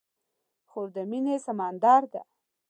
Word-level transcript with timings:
خور 0.69 0.87
د 0.95 0.97
مینې 1.09 1.35
سمندر 1.45 2.01
ده. 2.13 2.21